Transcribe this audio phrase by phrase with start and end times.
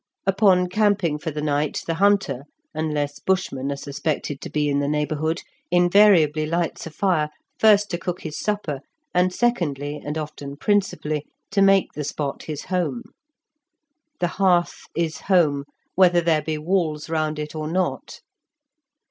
[0.25, 4.87] Upon camping for the night the hunter, unless Bushmen are suspected to be in the
[4.87, 8.79] neighbourhood, invariably lights a fire, first to cook his supper,
[9.13, 13.03] and secondly, and often principally, to make the spot his home.
[14.19, 18.21] The hearth is home, whether there be walls round it or not.